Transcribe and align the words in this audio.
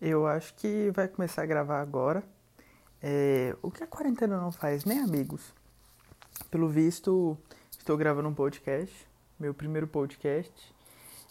Eu 0.00 0.28
acho 0.28 0.54
que 0.54 0.92
vai 0.92 1.08
começar 1.08 1.42
a 1.42 1.46
gravar 1.46 1.80
agora. 1.80 2.22
É, 3.02 3.56
o 3.60 3.68
que 3.68 3.82
a 3.82 3.86
quarentena 3.86 4.40
não 4.40 4.52
faz, 4.52 4.84
né, 4.84 5.00
amigos? 5.00 5.52
Pelo 6.52 6.68
visto, 6.68 7.36
estou 7.76 7.96
gravando 7.96 8.28
um 8.28 8.34
podcast, 8.34 8.94
meu 9.40 9.52
primeiro 9.52 9.88
podcast, 9.88 10.72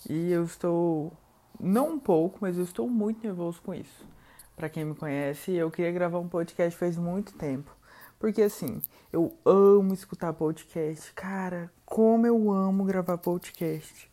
e 0.09 0.31
eu 0.33 0.43
estou, 0.43 1.13
não 1.57 1.93
um 1.93 1.99
pouco, 1.99 2.39
mas 2.41 2.57
eu 2.57 2.63
estou 2.65 2.89
muito 2.89 3.25
nervoso 3.25 3.61
com 3.61 3.73
isso. 3.73 4.05
Para 4.53 4.67
quem 4.67 4.83
me 4.83 4.95
conhece, 4.95 5.53
eu 5.53 5.71
queria 5.71 5.91
gravar 5.91 6.19
um 6.19 6.27
podcast 6.27 6.77
faz 6.77 6.97
muito 6.97 7.33
tempo. 7.33 7.73
Porque 8.19 8.41
assim, 8.41 8.81
eu 9.13 9.37
amo 9.45 9.93
escutar 9.93 10.33
podcast. 10.33 11.13
Cara, 11.13 11.71
como 11.85 12.27
eu 12.27 12.51
amo 12.51 12.83
gravar 12.83 13.17
podcast. 13.17 14.11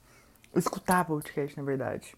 Escutar 0.55 1.05
podcast, 1.07 1.57
na 1.57 1.64
verdade. 1.64 2.14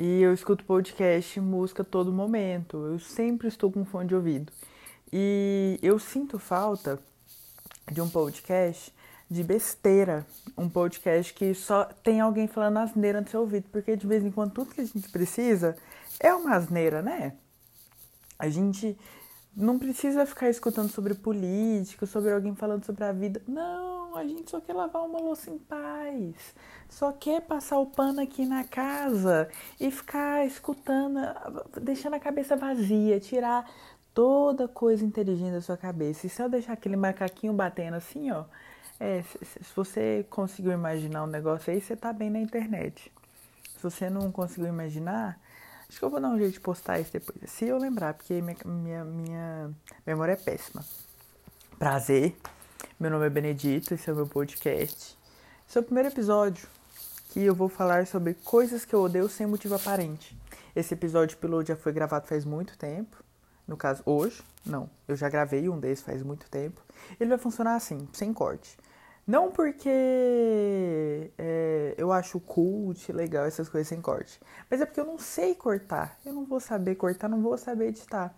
E 0.00 0.22
eu 0.22 0.32
escuto 0.32 0.64
podcast, 0.64 1.40
música 1.40 1.82
todo 1.82 2.12
momento. 2.12 2.76
Eu 2.86 3.00
sempre 3.00 3.48
estou 3.48 3.68
com 3.68 3.84
fone 3.84 4.06
de 4.06 4.14
ouvido. 4.14 4.52
E 5.12 5.76
eu 5.82 5.98
sinto 5.98 6.38
falta 6.38 7.00
de 7.90 8.00
um 8.00 8.08
podcast 8.08 8.94
de 9.28 9.42
besteira. 9.42 10.24
Um 10.56 10.68
podcast 10.68 11.34
que 11.34 11.52
só 11.52 11.82
tem 11.84 12.20
alguém 12.20 12.46
falando 12.46 12.76
asneira 12.76 13.20
no 13.20 13.26
seu 13.26 13.40
ouvido. 13.40 13.66
Porque 13.72 13.96
de 13.96 14.06
vez 14.06 14.24
em 14.24 14.30
quando 14.30 14.52
tudo 14.52 14.72
que 14.72 14.82
a 14.82 14.84
gente 14.84 15.08
precisa 15.08 15.76
é 16.20 16.32
uma 16.32 16.54
asneira, 16.54 17.02
né? 17.02 17.32
A 18.38 18.48
gente 18.48 18.96
não 19.52 19.80
precisa 19.80 20.24
ficar 20.24 20.48
escutando 20.48 20.90
sobre 20.90 21.12
política, 21.14 22.06
sobre 22.06 22.30
alguém 22.30 22.54
falando 22.54 22.84
sobre 22.84 23.02
a 23.02 23.10
vida. 23.10 23.42
Não, 23.48 23.97
a 24.16 24.24
gente 24.24 24.50
só 24.50 24.60
quer 24.60 24.72
lavar 24.72 25.04
uma 25.04 25.18
louça 25.18 25.50
em 25.50 25.58
paz. 25.58 26.54
Só 26.88 27.12
quer 27.12 27.42
passar 27.42 27.78
o 27.78 27.86
pano 27.86 28.20
aqui 28.20 28.46
na 28.46 28.64
casa 28.64 29.48
e 29.80 29.90
ficar 29.90 30.46
escutando, 30.46 31.18
deixando 31.80 32.14
a 32.14 32.20
cabeça 32.20 32.56
vazia, 32.56 33.20
tirar 33.20 33.70
toda 34.14 34.68
coisa 34.68 35.04
inteligente 35.04 35.52
da 35.52 35.60
sua 35.60 35.76
cabeça. 35.76 36.26
E 36.26 36.30
se 36.30 36.42
eu 36.42 36.48
deixar 36.48 36.72
aquele 36.72 36.96
macaquinho 36.96 37.52
batendo 37.52 37.94
assim, 37.94 38.30
ó, 38.30 38.44
é, 38.98 39.22
se, 39.22 39.38
se 39.44 39.76
você 39.76 40.26
conseguiu 40.30 40.72
imaginar 40.72 41.24
um 41.24 41.28
negócio 41.28 41.72
aí, 41.72 41.80
você 41.80 41.96
tá 41.96 42.12
bem 42.12 42.30
na 42.30 42.40
internet. 42.40 43.12
Se 43.76 43.82
você 43.82 44.10
não 44.10 44.32
conseguiu 44.32 44.68
imaginar, 44.68 45.40
Acho 45.88 45.98
que 45.98 46.04
eu 46.04 46.10
vou 46.10 46.20
dar 46.20 46.28
um 46.28 46.38
jeito 46.38 46.52
de 46.52 46.60
postar 46.60 47.00
isso 47.00 47.12
depois. 47.12 47.38
Se 47.50 47.64
eu 47.64 47.78
lembrar, 47.78 48.12
porque 48.12 48.42
minha, 48.42 48.56
minha, 48.64 49.04
minha 49.04 49.70
memória 50.06 50.32
é 50.32 50.36
péssima. 50.36 50.84
Prazer. 51.78 52.36
Meu 53.00 53.12
nome 53.12 53.26
é 53.26 53.30
Benedito, 53.30 53.94
esse 53.94 54.10
é 54.10 54.12
o 54.12 54.16
meu 54.16 54.26
podcast. 54.26 55.16
Esse 55.68 55.78
é 55.78 55.80
o 55.80 55.84
primeiro 55.84 56.08
episódio 56.08 56.68
que 57.30 57.44
eu 57.44 57.54
vou 57.54 57.68
falar 57.68 58.08
sobre 58.08 58.34
coisas 58.34 58.84
que 58.84 58.92
eu 58.92 59.00
odeio 59.00 59.28
sem 59.28 59.46
motivo 59.46 59.76
aparente. 59.76 60.36
Esse 60.74 60.94
episódio 60.94 61.38
piloto 61.38 61.68
já 61.68 61.76
foi 61.76 61.92
gravado 61.92 62.26
faz 62.26 62.44
muito 62.44 62.76
tempo. 62.76 63.22
No 63.68 63.76
caso, 63.76 64.02
hoje. 64.04 64.42
Não, 64.66 64.90
eu 65.06 65.14
já 65.14 65.28
gravei 65.28 65.68
um 65.68 65.78
desses 65.78 66.04
faz 66.04 66.24
muito 66.24 66.50
tempo. 66.50 66.82
Ele 67.20 67.30
vai 67.30 67.38
funcionar 67.38 67.76
assim, 67.76 68.08
sem 68.12 68.32
corte. 68.32 68.76
Não 69.24 69.52
porque 69.52 71.30
é, 71.38 71.94
eu 71.96 72.10
acho 72.10 72.40
cult, 72.40 73.12
legal 73.12 73.44
essas 73.44 73.68
coisas 73.68 73.86
sem 73.86 74.00
corte, 74.00 74.40
mas 74.68 74.80
é 74.80 74.84
porque 74.84 74.98
eu 74.98 75.06
não 75.06 75.20
sei 75.20 75.54
cortar. 75.54 76.18
Eu 76.26 76.32
não 76.32 76.44
vou 76.44 76.58
saber 76.58 76.96
cortar, 76.96 77.28
não 77.28 77.40
vou 77.40 77.56
saber 77.56 77.90
editar. 77.90 78.34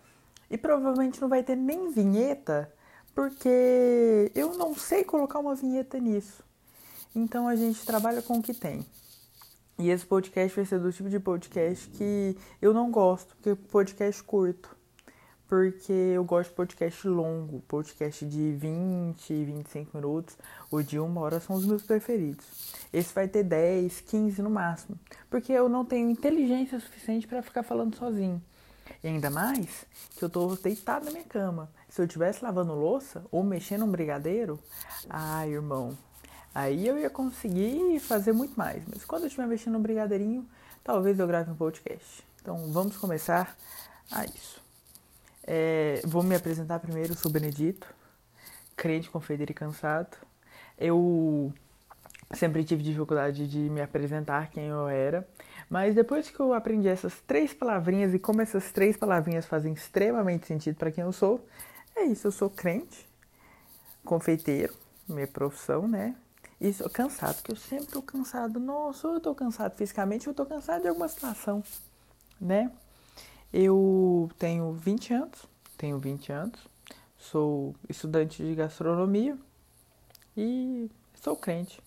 E 0.51 0.55
provavelmente 0.55 1.19
não 1.19 1.29
vai 1.29 1.41
ter 1.41 1.55
nem 1.55 1.89
vinheta, 1.89 2.71
porque 3.13 4.31
eu 4.33 4.57
não 4.57 4.75
sei 4.75 5.03
colocar 5.03 5.39
uma 5.39 5.55
vinheta 5.55 5.99
nisso. 5.99 6.43
Então 7.15 7.47
a 7.47 7.55
gente 7.55 7.85
trabalha 7.85 8.21
com 8.21 8.37
o 8.37 8.41
que 8.41 8.53
tem. 8.53 8.85
E 9.77 9.89
esse 9.89 10.05
podcast 10.05 10.55
vai 10.55 10.65
ser 10.65 10.79
do 10.79 10.91
tipo 10.91 11.09
de 11.09 11.19
podcast 11.19 11.89
que 11.89 12.37
eu 12.61 12.73
não 12.73 12.91
gosto, 12.91 13.35
porque 13.35 13.49
é 13.49 13.55
podcast 13.55 14.23
curto 14.23 14.81
porque 15.51 15.91
eu 15.91 16.23
gosto 16.23 16.51
de 16.51 16.55
podcast 16.55 17.05
longo, 17.09 17.59
podcast 17.67 18.25
de 18.25 18.53
20, 18.53 19.33
25 19.43 19.97
minutos, 19.97 20.37
ou 20.71 20.81
de 20.81 20.97
uma 20.97 21.19
hora 21.19 21.41
são 21.41 21.57
os 21.57 21.65
meus 21.65 21.83
preferidos. 21.83 22.73
Esse 22.93 23.13
vai 23.13 23.27
ter 23.27 23.43
10, 23.43 23.99
15 23.99 24.41
no 24.41 24.49
máximo, 24.49 24.97
porque 25.29 25.51
eu 25.51 25.67
não 25.67 25.83
tenho 25.83 26.09
inteligência 26.09 26.79
suficiente 26.79 27.27
para 27.27 27.41
ficar 27.41 27.63
falando 27.63 27.97
sozinho. 27.97 28.41
E 29.03 29.07
ainda 29.07 29.29
mais 29.29 29.85
que 30.17 30.23
eu 30.23 30.29
tô 30.29 30.55
deitado 30.55 31.05
na 31.05 31.11
minha 31.11 31.23
cama. 31.23 31.69
Se 31.89 32.01
eu 32.01 32.05
estivesse 32.05 32.43
lavando 32.43 32.73
louça 32.73 33.23
ou 33.31 33.43
mexendo 33.43 33.85
um 33.85 33.91
brigadeiro, 33.91 34.59
ai, 35.09 35.51
irmão, 35.51 35.97
aí 36.53 36.87
eu 36.87 36.97
ia 36.97 37.09
conseguir 37.09 37.99
fazer 37.99 38.31
muito 38.31 38.55
mais. 38.55 38.83
Mas 38.87 39.03
quando 39.05 39.23
eu 39.23 39.27
estiver 39.27 39.47
mexendo 39.47 39.77
um 39.77 39.81
brigadeirinho, 39.81 40.47
talvez 40.83 41.19
eu 41.19 41.27
grave 41.27 41.51
um 41.51 41.55
podcast. 41.55 42.23
Então 42.41 42.71
vamos 42.71 42.97
começar 42.97 43.55
a 44.11 44.25
isso. 44.25 44.61
É, 45.43 46.01
vou 46.05 46.23
me 46.23 46.35
apresentar 46.35 46.79
primeiro, 46.79 47.15
sou 47.15 47.31
Benedito, 47.31 47.87
crente, 48.75 49.09
confeiteiro 49.09 49.51
e 49.51 49.55
cansado. 49.55 50.17
Eu 50.77 51.53
sempre 52.33 52.63
tive 52.63 52.83
dificuldade 52.83 53.47
de 53.47 53.57
me 53.57 53.81
apresentar 53.81 54.49
quem 54.49 54.67
eu 54.67 54.87
era, 54.87 55.27
mas 55.71 55.95
depois 55.95 56.29
que 56.29 56.37
eu 56.37 56.53
aprendi 56.53 56.89
essas 56.89 57.21
três 57.21 57.53
palavrinhas 57.53 58.13
e 58.13 58.19
como 58.19 58.41
essas 58.41 58.73
três 58.73 58.97
palavrinhas 58.97 59.45
fazem 59.45 59.71
extremamente 59.71 60.45
sentido 60.45 60.75
para 60.75 60.91
quem 60.91 61.01
eu 61.01 61.13
sou, 61.13 61.47
é 61.95 62.03
isso, 62.03 62.27
eu 62.27 62.31
sou 62.33 62.49
crente, 62.49 63.07
confeiteiro, 64.03 64.75
minha 65.07 65.27
profissão, 65.27 65.87
né? 65.87 66.13
E 66.59 66.73
sou 66.73 66.89
cansado, 66.89 67.37
porque 67.37 67.53
eu 67.53 67.55
sempre 67.55 67.85
tô 67.85 68.01
cansado. 68.01 68.59
Nossa, 68.59 69.07
eu 69.07 69.21
tô 69.21 69.33
cansado 69.33 69.73
fisicamente, 69.77 70.27
eu 70.27 70.33
tô 70.33 70.45
cansado 70.45 70.81
de 70.81 70.89
alguma 70.89 71.07
situação, 71.07 71.63
né? 72.39 72.69
Eu 73.53 74.29
tenho 74.37 74.73
20 74.73 75.13
anos, 75.13 75.47
tenho 75.77 75.97
20 75.97 76.33
anos, 76.33 76.67
sou 77.17 77.73
estudante 77.87 78.43
de 78.43 78.55
gastronomia 78.55 79.37
e 80.35 80.91
sou 81.15 81.37
crente, 81.37 81.81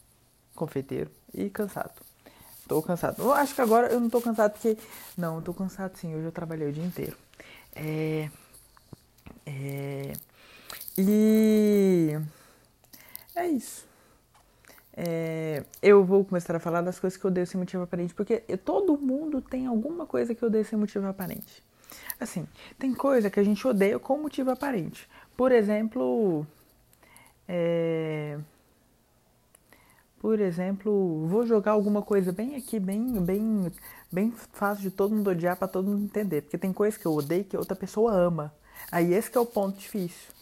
confeiteiro 0.54 1.10
e 1.34 1.50
cansado. 1.50 2.13
Tô 2.66 2.82
cansado. 2.82 3.22
Eu 3.22 3.32
acho 3.32 3.54
que 3.54 3.60
agora 3.60 3.88
eu 3.88 4.00
não 4.00 4.08
tô 4.08 4.20
cansado 4.20 4.52
porque. 4.52 4.76
Não, 5.16 5.36
eu 5.36 5.42
tô 5.42 5.52
cansado 5.52 5.96
sim, 5.96 6.14
hoje 6.14 6.24
eu 6.24 6.32
trabalhei 6.32 6.68
o 6.68 6.72
dia 6.72 6.84
inteiro. 6.84 7.16
É. 7.74 8.30
É. 9.46 10.12
E. 10.96 12.18
É 13.34 13.46
isso. 13.46 13.86
É, 14.96 15.64
eu 15.82 16.04
vou 16.04 16.24
começar 16.24 16.54
a 16.54 16.60
falar 16.60 16.80
das 16.80 17.00
coisas 17.00 17.18
que 17.18 17.24
eu 17.24 17.30
odeio 17.30 17.46
sem 17.46 17.58
motivo 17.58 17.82
aparente, 17.82 18.14
porque 18.14 18.38
todo 18.64 18.96
mundo 18.96 19.40
tem 19.40 19.66
alguma 19.66 20.06
coisa 20.06 20.34
que 20.34 20.42
eu 20.42 20.48
odeio 20.48 20.64
sem 20.64 20.78
motivo 20.78 21.06
aparente. 21.08 21.62
Assim, 22.18 22.46
tem 22.78 22.94
coisa 22.94 23.28
que 23.28 23.40
a 23.40 23.42
gente 23.42 23.66
odeia 23.66 23.98
com 23.98 24.18
motivo 24.18 24.52
aparente. 24.52 25.08
Por 25.36 25.50
exemplo, 25.50 26.46
é, 27.48 28.38
por 30.24 30.40
exemplo, 30.40 31.26
vou 31.26 31.44
jogar 31.44 31.72
alguma 31.72 32.00
coisa 32.00 32.32
bem 32.32 32.56
aqui, 32.56 32.80
bem, 32.80 33.22
bem, 33.22 33.70
bem 34.10 34.32
fácil 34.54 34.84
de 34.84 34.90
todo 34.90 35.14
mundo 35.14 35.28
odiar 35.28 35.54
para 35.54 35.68
todo 35.68 35.86
mundo 35.86 36.04
entender, 36.04 36.40
porque 36.40 36.56
tem 36.56 36.72
coisa 36.72 36.98
que 36.98 37.04
eu 37.04 37.12
odeio 37.12 37.44
que 37.44 37.54
outra 37.54 37.76
pessoa 37.76 38.10
ama. 38.10 38.50
Aí 38.90 39.12
esse 39.12 39.36
é 39.36 39.38
o 39.38 39.44
ponto 39.44 39.78
difícil, 39.78 40.32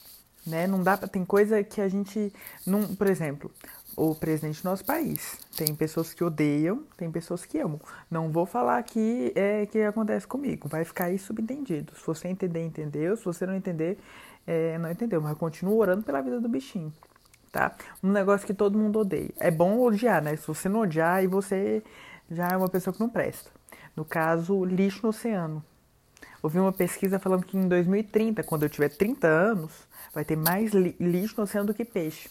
né? 0.46 0.68
Não 0.68 0.80
dá 0.84 0.96
tem 0.96 1.24
coisa 1.24 1.64
que 1.64 1.80
a 1.80 1.88
gente 1.88 2.32
não, 2.64 2.94
por 2.94 3.08
exemplo, 3.08 3.50
o 3.96 4.14
presidente 4.14 4.62
do 4.62 4.66
nosso 4.66 4.84
país. 4.84 5.36
Tem 5.56 5.74
pessoas 5.74 6.14
que 6.14 6.22
odeiam, 6.22 6.84
tem 6.96 7.10
pessoas 7.10 7.44
que 7.44 7.58
amam. 7.58 7.80
Não 8.08 8.30
vou 8.30 8.46
falar 8.46 8.80
que 8.84 9.32
é 9.34 9.66
que 9.66 9.82
acontece 9.82 10.28
comigo, 10.28 10.68
vai 10.68 10.84
ficar 10.84 11.06
aí 11.06 11.18
subentendido. 11.18 11.92
Se 11.96 12.06
você 12.06 12.28
entender, 12.28 12.64
entendeu. 12.64 13.16
Se 13.16 13.24
você 13.24 13.44
não 13.44 13.56
entender, 13.56 13.98
é, 14.46 14.78
não 14.78 14.92
entendeu. 14.92 15.20
Mas 15.20 15.36
continuo 15.36 15.76
orando 15.76 16.04
pela 16.04 16.20
vida 16.20 16.38
do 16.38 16.48
bichinho, 16.48 16.92
tá? 17.52 17.76
Um 18.02 18.10
negócio 18.10 18.46
que 18.46 18.54
todo 18.54 18.78
mundo 18.78 18.98
odeia. 18.98 19.30
É 19.38 19.50
bom 19.50 19.78
odiar, 19.80 20.22
né? 20.22 20.34
Se 20.36 20.48
você 20.48 20.68
não 20.68 20.80
odiar, 20.80 21.16
aí 21.16 21.26
você 21.26 21.82
já 22.30 22.48
é 22.48 22.56
uma 22.56 22.68
pessoa 22.68 22.92
que 22.94 23.00
não 23.00 23.10
presta. 23.10 23.50
No 23.94 24.04
caso, 24.04 24.64
lixo 24.64 25.00
no 25.02 25.10
oceano. 25.10 25.62
Ouvi 26.42 26.58
uma 26.58 26.72
pesquisa 26.72 27.18
falando 27.18 27.44
que 27.44 27.56
em 27.56 27.68
2030, 27.68 28.42
quando 28.42 28.64
eu 28.64 28.68
tiver 28.68 28.88
30 28.88 29.28
anos, 29.28 29.86
vai 30.12 30.24
ter 30.24 30.36
mais 30.36 30.72
lixo 30.72 31.34
no 31.36 31.44
oceano 31.44 31.66
do 31.66 31.74
que 31.74 31.84
peixe. 31.84 32.28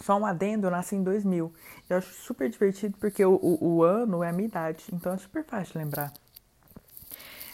Só 0.00 0.16
um 0.16 0.24
adendo, 0.24 0.68
eu 0.68 0.70
nasci 0.70 0.96
em 0.96 1.02
2000. 1.02 1.52
Eu 1.90 1.96
acho 1.98 2.14
super 2.14 2.48
divertido 2.48 2.96
porque 2.98 3.24
o, 3.24 3.34
o, 3.34 3.76
o 3.76 3.82
ano 3.82 4.22
é 4.22 4.30
a 4.30 4.32
minha 4.32 4.48
idade, 4.48 4.84
então 4.92 5.12
é 5.12 5.18
super 5.18 5.44
fácil 5.44 5.78
lembrar. 5.78 6.12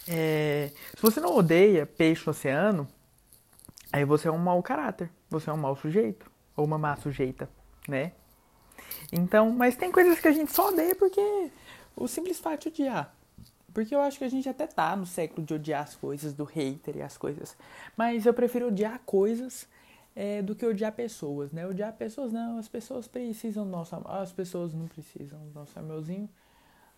É, 0.06 0.70
se 0.94 1.02
você 1.02 1.20
não 1.20 1.36
odeia 1.36 1.84
peixe 1.84 2.22
no 2.24 2.30
oceano, 2.30 2.88
aí 3.92 4.04
você 4.04 4.28
é 4.28 4.30
um 4.30 4.38
mau 4.38 4.62
caráter, 4.62 5.10
você 5.28 5.50
é 5.50 5.52
um 5.52 5.58
mau 5.58 5.76
sujeito, 5.76 6.30
ou 6.58 6.64
uma 6.66 6.76
má 6.78 6.96
sujeita, 6.96 7.48
né? 7.88 8.12
Então, 9.12 9.50
mas 9.52 9.76
tem 9.76 9.90
coisas 9.92 10.18
que 10.20 10.28
a 10.28 10.32
gente 10.32 10.52
só 10.52 10.68
odeia 10.68 10.94
porque 10.94 11.50
o 11.96 12.06
simples 12.08 12.38
fato 12.40 12.62
de 12.62 12.68
odiar. 12.68 13.14
Porque 13.72 13.94
eu 13.94 14.00
acho 14.00 14.18
que 14.18 14.24
a 14.24 14.28
gente 14.28 14.48
até 14.48 14.66
tá 14.66 14.96
no 14.96 15.06
século 15.06 15.46
de 15.46 15.54
odiar 15.54 15.82
as 15.84 15.94
coisas, 15.94 16.34
do 16.34 16.44
hater 16.44 16.96
e 16.96 17.02
as 17.02 17.16
coisas. 17.16 17.56
Mas 17.96 18.26
eu 18.26 18.34
prefiro 18.34 18.68
odiar 18.68 19.00
coisas 19.06 19.68
é, 20.16 20.42
do 20.42 20.54
que 20.56 20.66
odiar 20.66 20.92
pessoas, 20.92 21.52
né? 21.52 21.66
Odiar 21.66 21.92
pessoas 21.92 22.32
não, 22.32 22.58
as 22.58 22.68
pessoas 22.68 23.06
precisam 23.06 23.64
do 23.64 23.70
nosso 23.70 23.94
amor, 23.94 24.10
as 24.16 24.32
pessoas 24.32 24.74
não 24.74 24.86
precisam 24.88 25.38
do 25.46 25.54
nosso 25.54 25.78
amorzinho. 25.78 26.28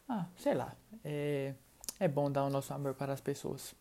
Ah, 0.09 0.27
sei 0.37 0.55
lá. 0.55 0.75
É, 1.05 1.55
É 1.99 2.09
bom 2.09 2.31
dar 2.31 2.45
o 2.45 2.51
nosso 2.51 2.73
amor 2.73 2.95
para 2.95 3.13
as 3.13 3.21
pessoas. 3.21 3.75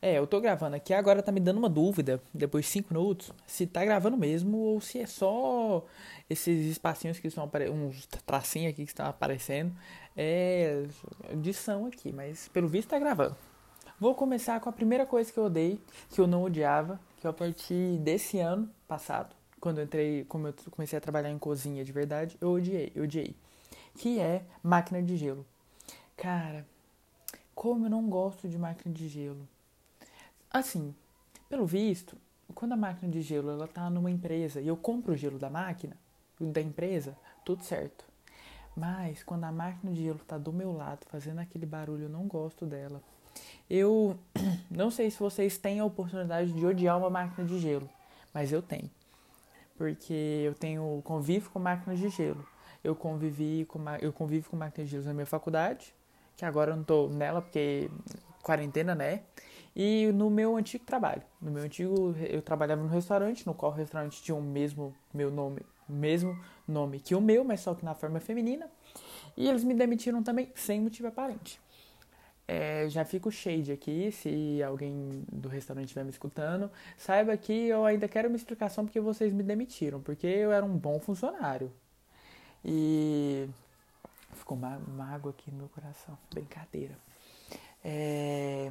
É, 0.00 0.14
eu 0.18 0.26
tô 0.26 0.40
gravando 0.40 0.76
aqui, 0.76 0.94
agora 0.94 1.22
tá 1.22 1.32
me 1.32 1.40
dando 1.40 1.58
uma 1.58 1.68
dúvida, 1.68 2.22
depois 2.32 2.64
de 2.64 2.70
5 2.70 2.94
minutos, 2.94 3.32
se 3.46 3.66
tá 3.66 3.84
gravando 3.84 4.16
mesmo 4.16 4.56
ou 4.56 4.80
se 4.80 5.00
é 5.00 5.06
só 5.06 5.84
esses 6.30 6.70
espacinhos 6.70 7.18
que 7.18 7.26
estão 7.26 7.44
aparecendo, 7.44 7.74
uns 7.76 8.06
tracinhos 8.24 8.72
aqui 8.72 8.84
que 8.84 8.90
estão 8.90 9.06
aparecendo, 9.06 9.74
é 10.16 10.84
edição 11.32 11.86
aqui, 11.86 12.12
mas 12.12 12.48
pelo 12.48 12.68
visto 12.68 12.88
tá 12.90 12.98
gravando. 12.98 13.36
Vou 13.98 14.14
começar 14.14 14.60
com 14.60 14.68
a 14.68 14.72
primeira 14.72 15.04
coisa 15.04 15.32
que 15.32 15.38
eu 15.38 15.44
odeio, 15.46 15.80
que 16.10 16.20
eu 16.20 16.26
não 16.28 16.44
odiava, 16.44 17.00
que 17.16 17.26
eu 17.26 17.30
a 17.30 17.34
partir 17.34 17.98
desse 17.98 18.38
ano 18.38 18.70
passado, 18.86 19.34
quando 19.60 19.78
eu 19.78 19.84
entrei, 19.84 20.24
como 20.24 20.46
eu 20.46 20.54
comecei 20.70 20.96
a 20.96 21.00
trabalhar 21.00 21.30
em 21.30 21.38
cozinha 21.38 21.84
de 21.84 21.90
verdade, 21.90 22.36
eu 22.40 22.50
odiei, 22.52 22.92
eu 22.94 23.02
odiei. 23.02 23.34
Que 23.96 24.20
é 24.20 24.44
máquina 24.62 25.02
de 25.02 25.16
gelo. 25.16 25.44
Cara, 26.16 26.64
como 27.52 27.86
eu 27.86 27.90
não 27.90 28.08
gosto 28.08 28.48
de 28.48 28.56
máquina 28.56 28.94
de 28.94 29.08
gelo. 29.08 29.48
Assim, 30.50 30.94
pelo 31.48 31.66
visto, 31.66 32.16
quando 32.54 32.72
a 32.72 32.76
máquina 32.76 33.10
de 33.10 33.20
gelo 33.20 33.50
ela 33.50 33.68
tá 33.68 33.90
numa 33.90 34.10
empresa 34.10 34.60
e 34.60 34.68
eu 34.68 34.76
compro 34.76 35.12
o 35.12 35.16
gelo 35.16 35.38
da 35.38 35.50
máquina, 35.50 35.96
da 36.40 36.60
empresa, 36.60 37.16
tudo 37.44 37.62
certo. 37.62 38.04
Mas 38.76 39.22
quando 39.22 39.44
a 39.44 39.52
máquina 39.52 39.92
de 39.92 40.04
gelo 40.04 40.20
tá 40.20 40.38
do 40.38 40.52
meu 40.52 40.72
lado, 40.72 41.04
fazendo 41.08 41.40
aquele 41.40 41.66
barulho, 41.66 42.04
eu 42.04 42.08
não 42.08 42.26
gosto 42.26 42.64
dela. 42.64 43.02
Eu 43.68 44.18
não 44.70 44.90
sei 44.90 45.10
se 45.10 45.18
vocês 45.18 45.58
têm 45.58 45.80
a 45.80 45.84
oportunidade 45.84 46.52
de 46.52 46.64
odiar 46.64 46.96
uma 46.96 47.10
máquina 47.10 47.46
de 47.46 47.58
gelo, 47.58 47.88
mas 48.32 48.52
eu 48.52 48.62
tenho. 48.62 48.90
Porque 49.76 50.42
eu 50.44 50.54
tenho 50.54 51.00
convivo 51.04 51.50
com 51.50 51.58
máquinas 51.58 51.98
de 51.98 52.08
gelo. 52.08 52.46
Eu 52.82 52.94
convivi 52.94 53.66
com 53.66 53.80
eu 54.00 54.12
convivo 54.12 54.50
com 54.50 54.56
máquinas 54.56 54.88
de 54.88 54.96
gelo 54.96 55.04
na 55.06 55.12
minha 55.12 55.26
faculdade, 55.26 55.94
que 56.36 56.44
agora 56.44 56.72
eu 56.72 56.76
não 56.76 56.84
tô 56.84 57.08
nela 57.08 57.42
porque 57.42 57.90
quarentena, 58.42 58.94
né? 58.94 59.22
E 59.74 60.10
no 60.12 60.28
meu 60.28 60.56
antigo 60.56 60.84
trabalho, 60.84 61.22
no 61.40 61.50
meu 61.50 61.62
antigo 61.62 62.14
eu 62.28 62.42
trabalhava 62.42 62.82
no 62.82 62.88
restaurante, 62.88 63.46
no 63.46 63.54
qual 63.54 63.70
o 63.70 63.74
restaurante 63.74 64.20
tinha 64.22 64.34
o 64.34 64.42
mesmo 64.42 64.94
meu 65.14 65.30
nome, 65.30 65.60
mesmo 65.88 66.36
nome 66.66 66.98
que 67.00 67.14
o 67.14 67.20
meu, 67.20 67.44
mas 67.44 67.60
só 67.60 67.74
que 67.74 67.84
na 67.84 67.94
forma 67.94 68.18
feminina. 68.18 68.68
E 69.36 69.48
eles 69.48 69.62
me 69.62 69.74
demitiram 69.74 70.22
também 70.22 70.50
sem 70.56 70.80
motivo 70.80 71.08
aparente. 71.08 71.60
É, 72.50 72.88
já 72.88 73.04
fico 73.04 73.30
shade 73.30 73.70
aqui, 73.70 74.10
se 74.10 74.62
alguém 74.62 75.22
do 75.30 75.48
restaurante 75.48 75.84
estiver 75.84 76.02
me 76.02 76.10
escutando, 76.10 76.70
saiba 76.96 77.36
que 77.36 77.52
eu 77.52 77.84
ainda 77.84 78.08
quero 78.08 78.28
uma 78.28 78.36
explicação 78.36 78.86
porque 78.86 78.98
vocês 78.98 79.34
me 79.34 79.42
demitiram, 79.42 80.00
porque 80.00 80.26
eu 80.26 80.50
era 80.50 80.64
um 80.64 80.76
bom 80.76 80.98
funcionário. 80.98 81.70
E 82.64 83.48
ficou 84.32 84.56
mágoa 84.56 85.30
aqui 85.30 85.50
no 85.50 85.58
meu 85.58 85.68
coração, 85.68 86.16
brincadeira. 86.30 86.96
É, 87.90 88.70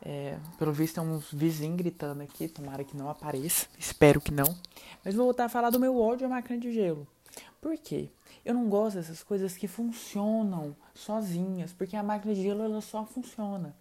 é, 0.00 0.38
pelo 0.56 0.72
visto 0.72 0.98
é 0.98 1.02
uns 1.02 1.32
vizinhos 1.32 1.76
gritando 1.76 2.22
aqui, 2.22 2.46
tomara 2.46 2.84
que 2.84 2.96
não 2.96 3.10
apareça, 3.10 3.66
espero 3.76 4.20
que 4.20 4.30
não. 4.30 4.56
Mas 5.04 5.16
vou 5.16 5.24
voltar 5.24 5.46
a 5.46 5.48
falar 5.48 5.70
do 5.70 5.80
meu 5.80 6.00
ódio 6.00 6.26
à 6.28 6.30
máquina 6.30 6.56
de 6.56 6.70
gelo. 6.72 7.04
Por 7.60 7.76
quê? 7.76 8.10
Eu 8.44 8.54
não 8.54 8.68
gosto 8.68 8.96
dessas 8.96 9.24
coisas 9.24 9.56
que 9.56 9.66
funcionam 9.66 10.76
sozinhas, 10.94 11.72
porque 11.72 11.96
a 11.96 12.02
máquina 12.02 12.32
de 12.32 12.42
gelo 12.42 12.62
ela 12.62 12.80
só 12.80 13.04
funciona. 13.04 13.74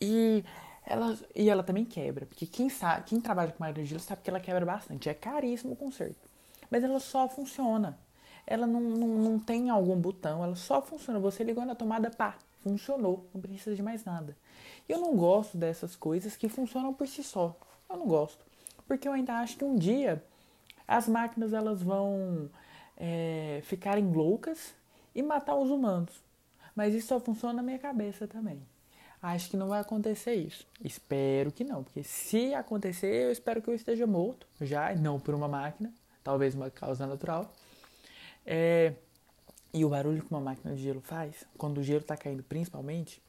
E 0.00 0.44
ela, 0.84 1.16
e 1.32 1.48
ela 1.48 1.62
também 1.62 1.84
quebra, 1.84 2.26
porque 2.26 2.44
quem, 2.44 2.68
sabe, 2.68 3.04
quem 3.04 3.20
trabalha 3.20 3.52
com 3.52 3.62
máquina 3.62 3.84
de 3.84 3.90
gelo 3.90 4.00
sabe 4.00 4.20
que 4.22 4.30
ela 4.30 4.40
quebra 4.40 4.66
bastante. 4.66 5.08
É 5.08 5.14
caríssimo 5.14 5.74
o 5.74 5.76
conserto. 5.76 6.28
Mas 6.68 6.82
ela 6.82 6.98
só 6.98 7.28
funciona. 7.28 7.96
Ela 8.44 8.66
não, 8.66 8.80
não, 8.80 9.08
não 9.08 9.38
tem 9.38 9.70
algum 9.70 9.96
botão, 9.96 10.42
ela 10.42 10.56
só 10.56 10.82
funciona. 10.82 11.20
Você 11.20 11.44
ligou 11.44 11.64
na 11.64 11.76
tomada, 11.76 12.10
pá, 12.10 12.36
funcionou. 12.66 13.28
Não 13.32 13.40
precisa 13.40 13.76
de 13.76 13.82
mais 13.82 14.04
nada. 14.04 14.36
Eu 14.88 14.98
não 14.98 15.14
gosto 15.14 15.56
dessas 15.56 15.94
coisas 15.94 16.36
que 16.36 16.48
funcionam 16.48 16.92
por 16.92 17.06
si 17.06 17.22
só. 17.22 17.56
Eu 17.88 17.96
não 17.96 18.06
gosto. 18.06 18.44
Porque 18.88 19.06
eu 19.06 19.12
ainda 19.12 19.34
acho 19.34 19.56
que 19.56 19.64
um 19.64 19.76
dia 19.76 20.22
as 20.86 21.06
máquinas 21.06 21.52
elas 21.52 21.80
vão 21.80 22.50
é, 22.96 23.60
ficarem 23.62 24.12
loucas 24.12 24.74
e 25.14 25.22
matar 25.22 25.54
os 25.54 25.70
humanos. 25.70 26.20
Mas 26.74 26.92
isso 26.92 27.06
só 27.06 27.20
funciona 27.20 27.54
na 27.54 27.62
minha 27.62 27.78
cabeça 27.78 28.26
também. 28.26 28.60
Acho 29.22 29.48
que 29.50 29.56
não 29.56 29.68
vai 29.68 29.80
acontecer 29.80 30.34
isso. 30.34 30.66
Espero 30.84 31.52
que 31.52 31.62
não, 31.62 31.84
porque 31.84 32.02
se 32.02 32.52
acontecer, 32.52 33.26
eu 33.26 33.30
espero 33.32 33.62
que 33.62 33.70
eu 33.70 33.74
esteja 33.74 34.06
morto 34.06 34.46
já, 34.60 34.92
não 34.94 35.18
por 35.20 35.34
uma 35.34 35.48
máquina, 35.48 35.92
talvez 36.22 36.54
uma 36.54 36.68
causa 36.68 37.06
natural. 37.06 37.52
É, 38.44 38.92
e 39.76 39.84
o 39.84 39.90
barulho 39.90 40.22
que 40.22 40.30
uma 40.30 40.40
máquina 40.40 40.74
de 40.74 40.82
gelo 40.82 41.02
faz, 41.02 41.44
quando 41.58 41.76
o 41.78 41.82
gelo 41.82 42.00
está 42.00 42.16
caindo 42.16 42.42
principalmente, 42.42 43.22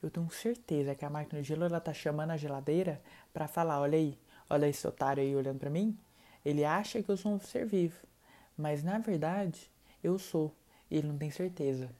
eu 0.00 0.08
tenho 0.08 0.30
certeza 0.30 0.94
que 0.94 1.04
a 1.04 1.10
máquina 1.10 1.42
de 1.42 1.48
gelo 1.48 1.64
ela 1.64 1.80
tá 1.80 1.92
chamando 1.92 2.30
a 2.30 2.36
geladeira 2.36 3.02
para 3.34 3.48
falar, 3.48 3.80
olha 3.80 3.98
aí, 3.98 4.16
olha 4.48 4.68
esse 4.68 4.86
otário 4.86 5.20
aí 5.20 5.34
olhando 5.34 5.58
para 5.58 5.68
mim. 5.68 5.98
Ele 6.44 6.64
acha 6.64 7.02
que 7.02 7.08
eu 7.08 7.16
sou 7.16 7.32
um 7.32 7.40
ser 7.40 7.66
vivo. 7.66 7.98
Mas 8.56 8.84
na 8.84 8.98
verdade, 8.98 9.68
eu 10.00 10.20
sou. 10.20 10.54
E 10.88 10.98
ele 10.98 11.08
não 11.08 11.18
tem 11.18 11.32
certeza. 11.32 11.90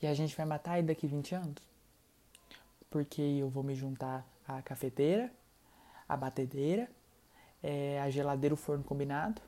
E 0.00 0.06
a 0.06 0.14
gente 0.14 0.36
vai 0.36 0.46
matar 0.46 0.78
ele 0.78 0.86
daqui 0.86 1.08
20 1.08 1.34
anos? 1.34 1.62
Porque 2.88 3.20
eu 3.20 3.48
vou 3.48 3.64
me 3.64 3.74
juntar 3.74 4.24
à 4.46 4.62
cafeteira, 4.62 5.32
à 6.08 6.16
batedeira, 6.16 6.88
é, 7.60 8.00
a 8.00 8.08
geladeira, 8.08 8.54
o 8.54 8.56
forno 8.56 8.84
combinado. 8.84 9.42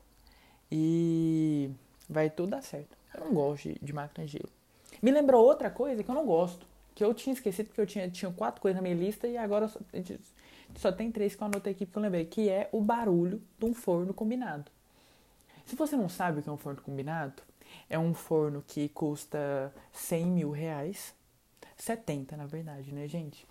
E 0.69 1.71
vai 2.09 2.29
tudo 2.29 2.49
dar 2.49 2.61
certo. 2.61 2.98
Eu 3.13 3.25
não 3.25 3.33
gosto 3.33 3.69
de, 3.69 3.79
de 3.81 3.93
máquina 3.93 4.25
de 4.25 4.33
gelo. 4.33 4.49
Me 5.01 5.11
lembrou 5.11 5.43
outra 5.45 5.69
coisa 5.69 6.03
que 6.03 6.09
eu 6.09 6.15
não 6.15 6.25
gosto. 6.25 6.67
Que 6.93 7.03
eu 7.03 7.13
tinha 7.13 7.33
esquecido 7.33 7.67
porque 7.67 7.81
eu 7.81 7.87
tinha, 7.87 8.09
tinha 8.09 8.31
quatro 8.31 8.61
coisas 8.61 8.75
na 8.75 8.81
minha 8.81 8.95
lista 8.95 9.27
e 9.27 9.37
agora 9.37 9.67
só, 9.67 9.79
só 10.75 10.91
tem 10.91 11.11
três 11.11 11.35
que 11.35 11.41
eu 11.41 11.47
anotei 11.47 11.71
aqui 11.73 11.85
que 11.85 11.97
eu 11.97 12.01
lembrei. 12.01 12.25
Que 12.25 12.49
é 12.49 12.69
o 12.71 12.81
barulho 12.81 13.41
de 13.57 13.65
um 13.65 13.73
forno 13.73 14.13
combinado. 14.13 14.69
Se 15.65 15.75
você 15.75 15.95
não 15.95 16.09
sabe 16.09 16.39
o 16.39 16.43
que 16.43 16.49
é 16.49 16.51
um 16.51 16.57
forno 16.57 16.81
combinado, 16.81 17.41
é 17.89 17.97
um 17.97 18.13
forno 18.13 18.63
que 18.67 18.89
custa 18.89 19.73
100 19.93 20.25
mil 20.25 20.51
reais. 20.51 21.13
70, 21.77 22.35
na 22.35 22.45
verdade, 22.45 22.91
né, 22.91 23.07
gente? 23.07 23.47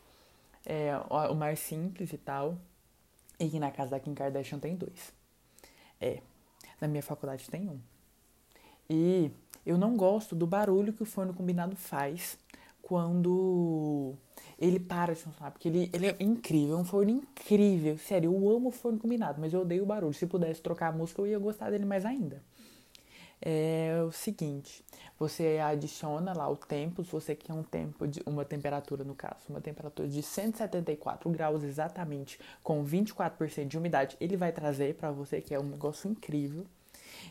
É 0.66 0.92
o 1.30 1.34
mais 1.34 1.60
simples 1.60 2.12
e 2.12 2.18
tal. 2.18 2.58
E 3.38 3.48
que 3.48 3.58
na 3.58 3.70
casa 3.70 3.92
da 3.92 4.00
Kim 4.00 4.14
Kardashian 4.14 4.58
tem 4.58 4.76
dois. 4.76 5.12
É, 6.00 6.20
na 6.80 6.88
minha 6.88 7.02
faculdade 7.02 7.48
tem 7.48 7.68
um. 7.68 7.80
E 8.90 9.30
eu 9.64 9.78
não 9.78 9.96
gosto 9.96 10.34
do 10.34 10.46
barulho 10.46 10.92
que 10.92 11.02
o 11.02 11.06
forno 11.06 11.34
combinado 11.34 11.76
faz 11.76 12.38
quando 12.82 14.14
ele 14.58 14.80
para 14.80 15.14
de 15.14 15.20
funcionar, 15.20 15.50
porque 15.50 15.68
ele, 15.68 15.90
ele 15.92 16.06
é 16.06 16.16
incrível, 16.20 16.78
é 16.78 16.80
um 16.80 16.84
forno 16.84 17.10
incrível. 17.10 17.98
Sério, 17.98 18.32
eu 18.32 18.56
amo 18.56 18.70
o 18.70 18.72
forno 18.72 18.98
combinado, 18.98 19.40
mas 19.40 19.52
eu 19.52 19.60
odeio 19.60 19.82
o 19.82 19.86
barulho. 19.86 20.14
Se 20.14 20.26
pudesse 20.26 20.62
trocar 20.62 20.88
a 20.88 20.92
música, 20.92 21.20
eu 21.20 21.26
ia 21.26 21.38
gostar 21.38 21.70
dele 21.70 21.84
mais 21.84 22.06
ainda. 22.06 22.42
É 23.40 24.02
o 24.04 24.10
seguinte, 24.10 24.84
você 25.16 25.58
adiciona 25.62 26.32
lá 26.32 26.48
o 26.48 26.56
tempo, 26.56 27.04
se 27.04 27.12
você 27.12 27.36
quer 27.36 27.52
um 27.52 27.62
tempo 27.62 28.08
de 28.08 28.20
uma 28.26 28.44
temperatura 28.44 29.04
no 29.04 29.14
caso, 29.14 29.44
uma 29.48 29.60
temperatura 29.60 30.08
de 30.08 30.22
174 30.22 31.30
graus 31.30 31.62
exatamente, 31.62 32.40
com 32.64 32.84
24% 32.84 33.66
de 33.68 33.78
umidade, 33.78 34.16
ele 34.20 34.36
vai 34.36 34.50
trazer 34.50 34.96
para 34.96 35.12
você 35.12 35.40
que 35.40 35.54
é 35.54 35.60
um 35.60 35.64
negócio 35.64 36.10
incrível. 36.10 36.66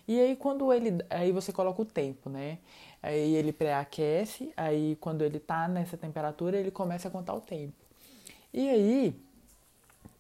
E 0.08 0.20
aí 0.20 0.36
quando 0.36 0.72
ele, 0.74 1.04
aí 1.10 1.32
você 1.32 1.52
coloca 1.52 1.82
o 1.82 1.86
tempo, 1.86 2.30
né? 2.30 2.60
Aí 3.02 3.36
ele 3.36 3.54
pré-aquece, 3.54 4.52
aí 4.58 4.96
quando 5.00 5.24
ele 5.24 5.40
tá 5.40 5.68
nessa 5.68 5.98
temperatura, 5.98 6.58
ele 6.58 6.72
começa 6.72 7.08
a 7.08 7.12
contar 7.12 7.34
o 7.34 7.42
tempo. 7.42 7.76
E 8.54 8.70
aí, 8.70 9.16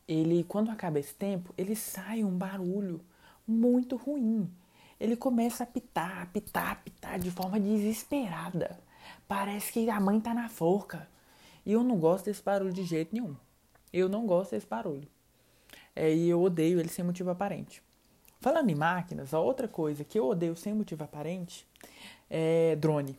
ele 0.08 0.44
quando 0.44 0.70
acaba 0.70 1.00
esse 1.00 1.14
tempo, 1.14 1.54
ele 1.58 1.76
sai 1.76 2.24
um 2.24 2.38
barulho 2.38 3.02
muito 3.48 3.96
ruim. 3.96 4.50
Ele 5.00 5.16
começa 5.16 5.64
a 5.64 5.68
pitar, 5.68 6.32
pitar, 6.32 6.84
pitar 6.84 7.20
de 7.20 7.32
forma 7.32 7.60
desesperada. 7.60 8.80
Parece 9.28 9.72
que 9.72 9.90
a 9.90 10.00
mãe 10.00 10.20
tá 10.20 10.34
na 10.34 10.50
forca. 10.50 11.08
E 11.66 11.72
eu 11.72 11.84
não 11.84 11.98
gosto 11.98 12.26
desse 12.26 12.42
barulho 12.42 12.74
de 12.74 12.84
jeito 12.84 13.14
nenhum. 13.14 13.36
Eu 13.92 14.10
não 14.10 14.26
gosto 14.26 14.52
desse 14.52 14.68
barulho. 14.68 15.08
É, 15.96 16.14
e 16.14 16.30
eu 16.30 16.42
odeio 16.42 16.80
ele 16.80 16.90
sem 16.90 17.04
motivo 17.04 17.30
aparente. 17.30 17.82
Falando 18.40 18.70
em 18.70 18.76
máquinas, 18.76 19.34
a 19.34 19.40
outra 19.40 19.68
coisa 19.68 20.04
que 20.04 20.20
eu 20.20 20.28
odeio 20.28 20.56
sem 20.56 20.74
motivo 20.74 21.04
aparente 21.04 21.68
é 22.30 22.76
drone. 22.76 23.18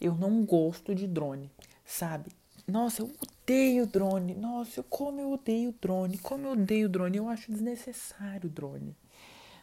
Eu 0.00 0.14
não 0.14 0.44
gosto 0.44 0.94
de 0.94 1.06
drone, 1.06 1.50
sabe? 1.84 2.30
Nossa, 2.66 3.02
eu 3.02 3.10
odeio 3.42 3.86
drone. 3.86 4.34
Nossa, 4.34 4.82
como 4.82 5.20
eu 5.20 5.32
odeio 5.32 5.74
drone. 5.80 6.18
Como 6.18 6.46
eu 6.46 6.52
odeio 6.52 6.88
drone. 6.88 7.16
Eu 7.16 7.28
acho 7.28 7.50
desnecessário 7.50 8.48
drone. 8.50 8.94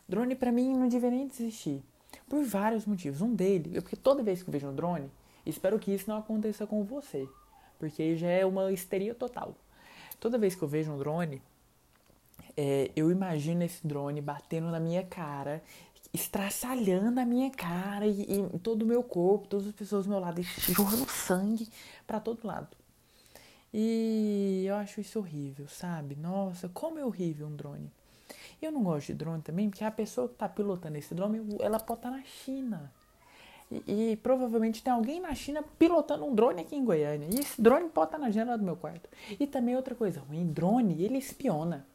Drone 0.08 0.36
para 0.36 0.52
mim 0.52 0.76
não 0.76 0.88
deveria 0.88 1.18
nem 1.18 1.28
existir. 1.28 1.84
Por 2.28 2.44
vários 2.44 2.86
motivos. 2.86 3.22
Um 3.22 3.34
deles, 3.34 3.76
é 3.76 3.82
porque 3.82 3.96
toda 3.96 4.24
vez 4.24 4.42
que 4.42 4.50
eu 4.50 4.52
vejo 4.52 4.68
um 4.68 4.76
drone, 4.76 5.12
espero 5.46 5.80
que 5.80 5.92
isso 5.92 6.10
não 6.10 6.18
aconteça 6.18 6.66
com 6.66 6.84
você. 6.84 7.28
Porque 7.80 8.16
já 8.16 8.28
é 8.28 8.46
uma 8.46 8.72
histeria 8.72 9.14
total. 9.14 9.56
Toda 10.20 10.38
vez 10.38 10.56
que 10.56 10.62
eu 10.62 10.68
vejo 10.68 10.92
um 10.92 10.98
drone, 10.98 11.42
é, 12.56 12.92
eu 12.96 13.12
imagino 13.12 13.64
esse 13.64 13.86
drone 13.86 14.22
batendo 14.22 14.70
na 14.70 14.80
minha 14.80 15.04
cara 15.04 15.62
estraçalhando 16.14 17.20
a 17.20 17.26
minha 17.26 17.50
cara 17.50 18.06
e, 18.06 18.22
e, 18.24 18.60
todo 18.60 18.84
o 18.84 18.86
meu 18.86 19.02
corpo, 19.02 19.48
todas 19.48 19.68
as 19.68 19.74
pessoas 19.74 20.06
do 20.06 20.10
meu 20.10 20.20
lado, 20.20 20.42
jorrando 20.44 21.10
sangue 21.10 21.70
para 22.06 22.20
todo 22.20 22.46
lado. 22.46 22.76
E 23.74 24.66
eu 24.68 24.76
acho 24.76 25.00
isso 25.00 25.20
horrível, 25.20 25.68
sabe? 25.68 26.16
Nossa, 26.16 26.68
como 26.70 27.00
é 27.00 27.06
horrível 27.06 27.48
um 27.48 27.56
drone. 27.56 27.90
Eu 28.62 28.72
não 28.72 28.84
gosto 28.84 29.08
de 29.08 29.14
drone 29.14 29.42
também, 29.42 29.70
porque 29.70 29.84
a 29.84 29.92
pessoa 29.92 30.28
que 30.28 30.34
está 30.34 30.48
pilotando 30.50 30.98
esse 30.98 31.16
drone, 31.16 31.58
ela 31.62 31.80
pode 31.80 32.00
estar 32.00 32.12
tá 32.12 32.18
na 32.18 32.24
China. 32.24 32.92
E, 33.72 34.12
e, 34.12 34.16
provavelmente 34.18 34.84
tem 34.84 34.92
alguém 34.92 35.22
na 35.22 35.34
China 35.34 35.64
pilotando 35.80 36.26
um 36.26 36.36
drone 36.36 36.62
aqui 36.62 36.76
em 36.76 36.84
Goiânia. 36.84 37.28
E 37.32 37.40
esse 37.40 37.62
drone 37.62 37.90
pode 37.90 38.10
estar 38.10 38.20
tá 38.20 38.26
na 38.26 38.30
janela 38.30 38.58
do 38.58 38.66
meu 38.66 38.76
quarto. 38.76 39.10
E 39.40 39.48
também 39.48 39.78
outra 39.78 39.96
coisa 39.96 40.20
ruim, 40.20 40.46
drone, 40.52 41.02
ele 41.02 41.18
espiona. 41.18 41.88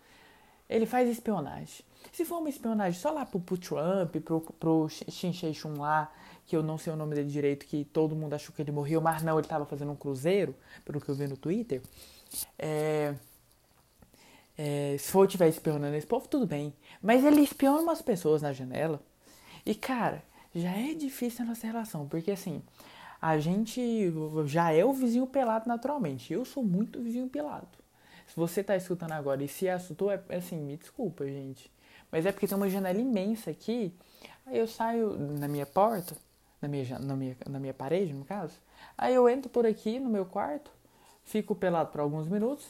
Ele 0.68 0.86
faz 0.86 1.08
espionagem. 1.08 1.84
Se 2.12 2.24
for 2.24 2.38
uma 2.38 2.48
espionagem 2.48 3.00
só 3.00 3.10
lá 3.10 3.24
pro, 3.24 3.40
pro 3.40 3.56
Trump, 3.56 4.16
pro, 4.24 4.40
pro 4.40 4.88
Xin 4.88 5.32
Chun 5.32 5.74
lá, 5.78 6.12
que 6.46 6.56
eu 6.56 6.62
não 6.62 6.78
sei 6.78 6.92
o 6.92 6.96
nome 6.96 7.14
dele 7.14 7.28
direito, 7.28 7.66
que 7.66 7.84
todo 7.84 8.16
mundo 8.16 8.34
achou 8.34 8.54
que 8.54 8.62
ele 8.62 8.72
morreu, 8.72 9.00
mas 9.00 9.22
não, 9.22 9.34
ele 9.34 9.46
estava 9.46 9.66
fazendo 9.66 9.92
um 9.92 9.96
cruzeiro, 9.96 10.54
pelo 10.84 11.00
que 11.00 11.08
eu 11.08 11.14
vi 11.14 11.26
no 11.26 11.36
Twitter. 11.36 11.82
É, 12.58 13.14
é, 14.56 14.96
se 14.98 15.10
for 15.10 15.26
tiver 15.26 15.48
espionando 15.48 15.94
esse 15.96 16.06
povo, 16.06 16.28
tudo 16.28 16.46
bem. 16.46 16.72
Mas 17.02 17.24
ele 17.24 17.42
espiona 17.42 17.80
umas 17.80 18.00
pessoas 18.00 18.42
na 18.42 18.52
janela. 18.52 19.00
E, 19.64 19.74
cara, 19.74 20.22
já 20.54 20.70
é 20.70 20.94
difícil 20.94 21.44
a 21.44 21.48
nossa 21.48 21.66
relação, 21.66 22.08
porque 22.08 22.30
assim, 22.30 22.62
a 23.20 23.38
gente 23.38 24.12
já 24.46 24.72
é 24.72 24.84
o 24.84 24.92
vizinho 24.92 25.26
pelado 25.26 25.68
naturalmente. 25.68 26.32
Eu 26.32 26.44
sou 26.44 26.62
muito 26.62 27.02
vizinho 27.02 27.28
pelado. 27.28 27.68
Se 28.26 28.36
você 28.36 28.62
tá 28.62 28.76
escutando 28.76 29.12
agora 29.12 29.42
e 29.42 29.48
se 29.48 29.68
assustou, 29.68 30.10
é 30.10 30.20
assim, 30.30 30.56
me 30.56 30.76
desculpa, 30.76 31.24
gente. 31.26 31.70
Mas 32.10 32.26
é 32.26 32.32
porque 32.32 32.46
tem 32.46 32.56
uma 32.56 32.68
janela 32.68 32.98
imensa 32.98 33.50
aqui. 33.50 33.94
Aí 34.44 34.58
eu 34.58 34.66
saio 34.66 35.16
na 35.16 35.48
minha 35.48 35.66
porta, 35.66 36.16
na 36.60 36.68
minha, 36.68 36.98
na 36.98 37.16
minha, 37.16 37.36
na 37.48 37.58
minha 37.58 37.74
parede, 37.74 38.12
no 38.12 38.24
caso. 38.24 38.54
Aí 38.96 39.14
eu 39.14 39.28
entro 39.28 39.50
por 39.50 39.66
aqui 39.66 39.98
no 39.98 40.08
meu 40.08 40.24
quarto, 40.24 40.70
fico 41.24 41.54
pelado 41.54 41.90
por 41.90 42.00
alguns 42.00 42.28
minutos 42.28 42.66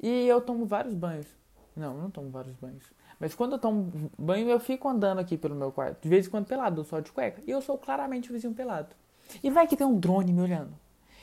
e 0.00 0.26
eu 0.26 0.40
tomo 0.40 0.66
vários 0.66 0.94
banhos. 0.94 1.26
Não, 1.76 1.96
não 1.96 2.10
tomo 2.10 2.30
vários 2.30 2.54
banhos. 2.56 2.84
Mas 3.18 3.34
quando 3.34 3.52
eu 3.52 3.58
tomo 3.58 4.10
banho, 4.18 4.50
eu 4.50 4.58
fico 4.58 4.88
andando 4.88 5.20
aqui 5.20 5.38
pelo 5.38 5.54
meu 5.54 5.70
quarto. 5.70 6.02
De 6.02 6.08
vez 6.08 6.26
em 6.26 6.30
quando 6.30 6.46
pelado, 6.46 6.84
só 6.84 7.00
de 7.00 7.12
cueca. 7.12 7.40
E 7.46 7.50
eu 7.50 7.62
sou 7.62 7.78
claramente 7.78 8.30
o 8.30 8.32
vizinho 8.32 8.52
pelado. 8.52 8.88
E 9.42 9.48
vai 9.48 9.66
que 9.66 9.76
tem 9.76 9.86
um 9.86 9.98
drone 9.98 10.32
me 10.32 10.42
olhando. 10.42 10.72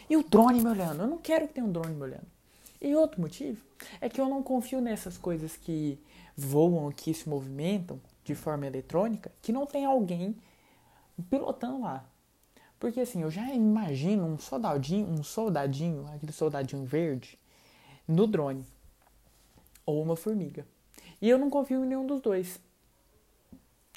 E 0.09 0.15
o 0.15 0.23
drone 0.23 0.61
me 0.61 0.69
olhando. 0.69 1.01
Eu 1.03 1.07
não 1.07 1.17
quero 1.17 1.47
que 1.47 1.53
tenha 1.53 1.67
um 1.67 1.71
drone 1.71 1.93
me 1.93 2.01
olhando. 2.01 2.38
E 2.81 2.95
outro 2.95 3.19
motivo 3.19 3.63
é 3.99 4.07
que 4.07 4.21
eu 4.21 4.29
não 4.29 4.41
confio 4.41 4.79
nessas 4.79 5.17
coisas 5.17 5.57
que 5.57 5.99
voam, 6.35 6.91
que 6.91 7.13
se 7.13 7.27
movimentam 7.27 7.99
de 8.23 8.33
forma 8.33 8.65
eletrônica, 8.65 9.31
que 9.41 9.51
não 9.51 9.65
tem 9.65 9.85
alguém 9.85 10.35
pilotando 11.29 11.81
lá. 11.81 12.05
Porque 12.79 13.01
assim, 13.01 13.23
eu 13.23 13.29
já 13.29 13.53
imagino 13.53 14.25
um 14.25 14.39
soldadinho, 14.39 15.07
um 15.07 15.23
soldadinho, 15.23 16.07
aquele 16.07 16.31
soldadinho 16.31 16.85
verde, 16.85 17.37
no 18.07 18.25
drone. 18.25 18.65
Ou 19.85 20.01
uma 20.01 20.15
formiga. 20.15 20.65
E 21.21 21.27
eu 21.27 21.37
não 21.37 21.49
confio 21.49 21.83
em 21.83 21.87
nenhum 21.87 22.07
dos 22.07 22.21
dois. 22.21 22.59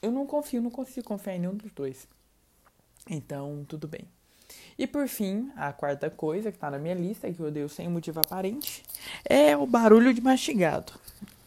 Eu 0.01 0.11
não 0.11 0.27
confio, 0.27 0.61
não 0.61 0.71
consigo 0.71 1.07
confiar 1.07 1.37
em 1.37 1.41
nenhum 1.41 1.55
dos 1.55 1.71
dois. 1.71 2.09
Então, 3.09 3.65
tudo 3.69 3.87
bem. 3.87 4.09
E 4.79 4.87
por 4.87 5.07
fim, 5.09 5.51
a 5.57 5.73
quarta 5.73 6.11
coisa 6.11 6.51
que 6.51 6.57
está 6.57 6.71
na 6.71 6.79
minha 6.79 6.95
lista, 6.95 7.31
que 7.33 7.41
eu 7.41 7.47
odeio 7.47 7.69
sem 7.69 7.89
motivo 7.89 8.21
aparente, 8.21 8.83
é 9.25 9.57
o 9.57 9.67
barulho 9.67 10.13
de 10.13 10.21
mastigado. 10.21 10.93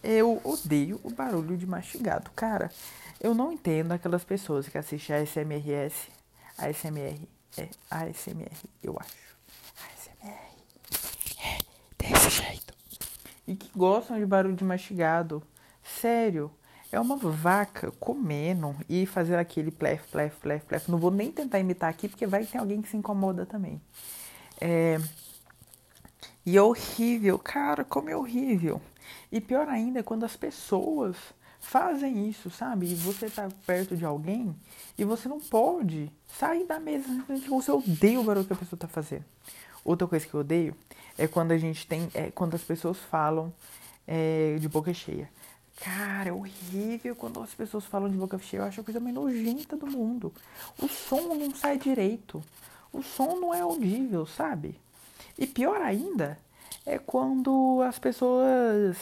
Eu 0.04 0.40
odeio 0.44 1.00
o 1.04 1.10
barulho 1.10 1.58
de 1.58 1.66
mastigado. 1.66 2.30
Cara, 2.36 2.72
eu 3.20 3.34
não 3.34 3.52
entendo 3.52 3.92
aquelas 3.92 4.24
pessoas 4.24 4.68
que 4.68 4.78
assistem 4.78 5.16
a 5.16 5.24
SMRS, 5.24 6.10
ASMR, 6.58 7.28
é 7.58 7.70
ASMR, 7.90 8.52
eu 8.84 8.96
acho. 9.00 9.36
ASMR, 9.88 10.36
é 11.44 11.58
desse 11.98 12.30
jeito. 12.30 12.74
E 13.48 13.56
que 13.56 13.70
gostam 13.76 14.20
de 14.20 14.26
barulho 14.26 14.56
de 14.56 14.64
mastigado. 14.64 15.42
Sério, 15.84 16.52
é 16.96 17.00
uma 17.00 17.18
vaca 17.18 17.92
comendo 18.00 18.76
e 18.88 19.06
fazendo 19.06 19.40
aquele 19.40 19.70
plef, 19.70 20.08
plef, 20.10 20.38
plef, 20.40 20.66
plef. 20.66 20.90
Não 20.90 20.98
vou 20.98 21.12
nem 21.12 21.32
tentar 21.32 21.60
imitar 21.60 21.90
aqui, 21.90 22.08
porque 22.08 22.26
vai 22.26 22.46
ter 22.46 22.58
alguém 22.58 22.82
que 22.82 22.90
se 22.90 22.98
incomoda 22.98 23.46
também. 23.46 23.82
É... 24.62 24.98
E 26.46 26.56
é 26.56 26.62
horrível, 26.62 27.38
cara, 27.38 27.84
como 27.84 28.10
é 28.10 28.16
horrível. 28.16 28.82
E 29.32 29.42
pior 29.42 29.68
ainda 29.68 30.00
é 30.00 30.04
quando 30.04 30.24
as 30.24 30.36
pessoas 30.36 31.18
fazem 31.60 32.30
isso, 32.30 32.50
sabe? 32.50 32.86
E 32.86 32.96
você 32.96 33.30
tá 33.30 33.50
perto 33.66 33.98
de 33.98 34.06
alguém 34.06 34.56
e 34.98 35.04
você 35.04 35.28
não 35.28 35.40
pode 35.40 36.12
sair 36.28 36.66
da 36.66 36.80
mesa. 36.80 37.08
Você 37.50 37.72
odeia 37.72 38.20
o 38.20 38.24
barulho 38.24 38.46
que 38.46 38.54
a 38.54 38.58
pessoa 38.58 38.80
tá 38.80 38.88
fazendo. 38.88 39.26
Outra 39.84 40.08
coisa 40.08 40.26
que 40.26 40.34
eu 40.34 40.40
odeio 40.42 40.76
é 41.18 41.28
quando 41.28 41.52
a 41.52 41.58
gente 41.58 41.86
tem. 41.88 42.10
É 42.14 42.32
quando 42.32 42.56
as 42.56 42.64
pessoas 42.64 42.98
falam 42.98 43.52
é, 44.08 44.58
de 44.60 44.70
boca 44.70 44.94
cheia. 44.94 45.30
Cara, 45.78 46.30
é 46.30 46.34
horrível 46.34 47.16
quando 47.16 47.42
as 47.42 47.54
pessoas 47.54 47.86
falam 47.86 48.10
de 48.10 48.18
boca 48.18 48.38
cheia. 48.40 48.62
Eu 48.62 48.66
acho 48.66 48.82
a 48.82 48.84
coisa 48.84 49.00
mais 49.00 49.14
nojenta 49.14 49.76
do 49.76 49.88
mundo. 49.88 50.34
O 50.82 50.88
som 50.88 51.36
não 51.36 51.54
sai 51.54 51.78
direito. 51.78 52.42
O 52.94 53.04
som 53.04 53.36
não 53.40 53.54
é 53.54 53.62
audível, 53.62 54.26
sabe? 54.26 54.80
E 55.38 55.46
pior 55.46 55.82
ainda 55.82 56.40
é 56.86 56.98
quando 56.98 57.82
as 57.86 58.00
pessoas. 58.00 58.98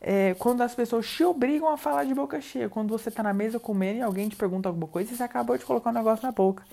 É, 0.00 0.34
quando 0.34 0.62
as 0.62 0.74
pessoas 0.74 1.08
te 1.08 1.22
obrigam 1.22 1.68
a 1.68 1.76
falar 1.76 2.04
de 2.04 2.12
boca 2.12 2.40
cheia. 2.40 2.68
Quando 2.68 2.90
você 2.90 3.10
tá 3.10 3.22
na 3.22 3.32
mesa 3.32 3.60
comendo 3.60 4.00
e 4.00 4.02
alguém 4.02 4.28
te 4.28 4.34
pergunta 4.34 4.68
alguma 4.68 4.88
coisa 4.88 5.12
e 5.12 5.16
você 5.16 5.22
acabou 5.22 5.56
de 5.56 5.64
colocar 5.64 5.90
um 5.90 5.94
negócio 5.94 6.26
na 6.26 6.32
boca. 6.32 6.64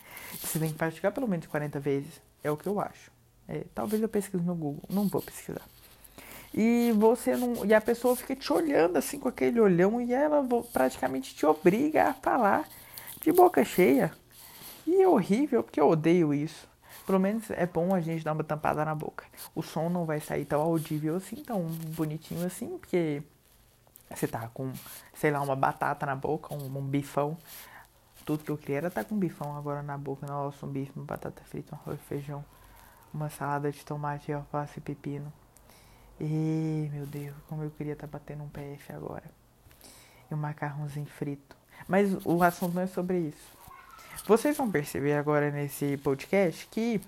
Você 0.41 0.57
tem 0.57 0.69
que 0.69 0.75
praticar 0.75 1.12
pelo 1.12 1.27
menos 1.27 1.45
40 1.45 1.79
vezes. 1.79 2.19
É 2.43 2.50
o 2.50 2.57
que 2.57 2.65
eu 2.65 2.79
acho. 2.79 3.12
É, 3.48 3.63
talvez 3.75 4.01
eu 4.01 4.09
pesquise 4.09 4.43
no 4.43 4.55
Google. 4.55 4.83
Não 4.89 5.07
vou 5.07 5.21
pesquisar 5.21 5.62
e 6.53 6.91
você 6.94 7.36
não 7.36 7.65
e 7.65 7.74
a 7.74 7.82
pessoa 7.82 8.15
fica 8.15 8.36
te 8.36 8.51
olhando 8.51 8.98
assim 8.98 9.20
com 9.20 9.29
aquele 9.29 9.60
olhão 9.60 10.01
e 10.01 10.13
ela 10.13 10.44
praticamente 10.74 11.36
te 11.36 11.46
obriga 11.46 12.10
a 12.10 12.13
falar 12.13 12.68
de 13.22 13.32
boca 13.32 13.63
cheia. 13.63 14.12
E 14.88 15.01
é 15.01 15.08
horrível 15.08 15.63
porque 15.63 15.79
eu 15.79 15.89
odeio 15.89 16.34
isso. 16.34 16.68
Pelo 17.06 17.20
menos 17.20 17.50
é 17.51 17.65
bom 17.65 17.94
a 17.94 18.01
gente 18.01 18.24
dar 18.24 18.34
uma 18.34 18.44
tampada 18.44 18.84
na 18.86 18.96
boca. 18.96 19.25
O 19.56 19.62
som 19.62 19.89
não 19.89 20.06
vai 20.06 20.20
sair 20.20 20.46
tão 20.46 20.62
audível 20.62 21.15
assim, 21.15 21.38
tão 21.38 21.63
bonitinho 21.63 22.46
assim, 22.46 22.77
porque 22.77 23.24
você 24.10 24.27
tá 24.27 24.48
com, 24.53 24.72
sei 25.13 25.32
lá, 25.32 25.41
uma 25.41 25.56
batata 25.56 26.06
na 26.06 26.15
boca, 26.15 26.53
um, 26.53 26.77
um 26.77 26.82
bifão. 26.82 27.38
Tudo 28.25 28.44
que 28.44 28.51
eu 28.51 28.58
queria 28.58 28.77
era 28.77 28.88
estar 28.88 29.03
tá 29.03 29.10
com 29.10 29.18
bifão 29.18 29.56
agora 29.58 29.82
na 29.82 29.98
boca. 29.98 30.25
Nossa, 30.25 30.65
um 30.65 30.70
bife, 30.70 30.91
uma 30.96 31.06
batata 31.06 31.41
frita, 31.46 31.75
um 31.75 31.79
arroz, 31.79 32.00
feijão, 32.08 32.44
uma 33.13 33.29
salada 33.29 33.72
de 33.72 33.84
tomate, 33.84 34.32
alface 34.32 34.79
e 34.79 34.82
pepino. 34.82 35.32
E 36.19 36.89
meu 36.91 37.05
Deus, 37.05 37.35
como 37.47 37.63
eu 37.63 37.71
queria 37.71 37.93
estar 37.93 38.07
tá 38.07 38.11
batendo 38.11 38.43
um 38.43 38.49
PF 38.49 38.91
agora. 38.91 39.23
E 40.29 40.33
um 40.33 40.38
macarrãozinho 40.38 41.05
frito. 41.05 41.55
Mas 41.88 42.13
o 42.25 42.43
assunto 42.43 42.75
não 42.75 42.81
é 42.81 42.88
sobre 42.88 43.19
isso. 43.19 43.57
Vocês 44.25 44.55
vão 44.55 44.69
perceber 44.69 45.13
agora 45.13 45.49
nesse 45.49 45.97
podcast 45.97 46.67
que 46.67 46.99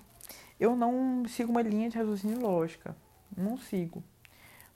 eu 0.60 0.76
não 0.76 1.26
sigo 1.28 1.52
uma 1.52 1.62
linha 1.62 1.90
de 1.90 1.98
raciocínio 1.98 2.40
lógica. 2.40 2.96
Não 3.36 3.58
sigo. 3.58 4.02